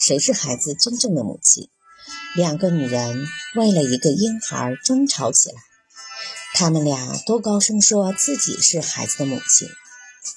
[0.00, 1.68] 谁是孩子真正的母亲。
[2.34, 5.54] 两个女人为了一个婴孩争吵起来，
[6.54, 9.68] 她们俩都高声说自己是孩子的母亲。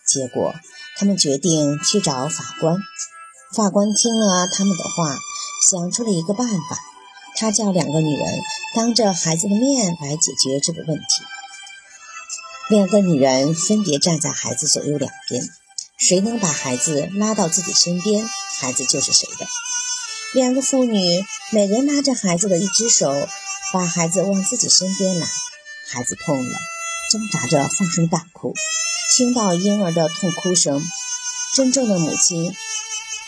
[0.06, 0.54] 结果，
[0.98, 2.78] 他们决定去找法官。
[3.56, 5.18] 法官听了他们的话，
[5.70, 6.78] 想出了一个办法。
[7.36, 8.42] 他叫两个女人
[8.76, 11.24] 当着孩子的面来解决这个问题。
[12.70, 15.44] 两个女人分别站在孩子左右两边，
[16.06, 18.28] 谁能把孩子拉到自己身边，
[18.60, 19.48] 孩子就是谁的。
[20.34, 23.30] 两个妇女每人拉着孩子的一只手，
[23.72, 25.26] 把孩子往自己身边拉。
[25.88, 26.60] 孩子痛了，
[27.10, 28.54] 挣扎着放声大哭。
[29.16, 30.84] 听到婴儿的痛哭声，
[31.56, 32.54] 真正的母亲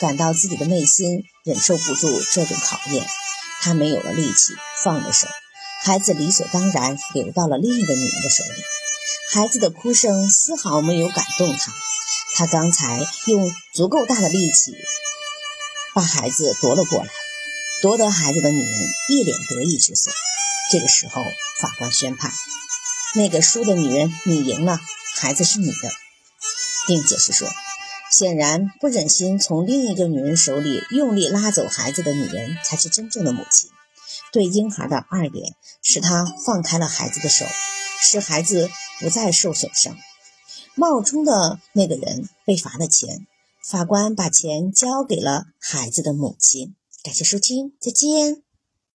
[0.02, 3.08] 感到自己的内心忍受不住这种考验，
[3.62, 4.52] 她没有了力气，
[4.84, 5.28] 放了手。
[5.82, 8.62] 孩子理所当然流到了另一个女人的手里。
[9.32, 11.72] 孩子的哭声丝毫没有感动她，
[12.38, 14.76] 他刚才用足够大的力气
[15.94, 17.10] 把孩子夺了过来，
[17.82, 20.12] 夺得孩子的女人一脸得意之色。
[20.72, 21.24] 这个时候，
[21.62, 22.32] 法官宣判：
[23.16, 24.80] 那个输的女人，你赢了，
[25.16, 25.92] 孩子是你的，
[26.88, 27.48] 并解释说，
[28.12, 33.70] 显然不忍心从另一个女人手里用力拉走孩子的女人才是真正的母亲。
[34.32, 37.46] 对婴孩的二点，使他放开了孩子的手，
[38.02, 38.70] 使孩子。
[38.98, 39.98] 不再受损伤。
[40.76, 43.26] 冒充的那个人被罚的钱，
[43.64, 46.76] 法官把钱交给了孩子的母亲。
[47.04, 48.45] 感谢收听，再见。